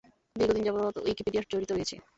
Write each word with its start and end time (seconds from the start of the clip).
দীর্ঘদিন 0.35 0.63
যাবৎ 0.67 0.95
উইকিপিডিয়ায় 0.99 1.49
জড়িত 1.51 1.69
রয়েছি। 1.73 1.95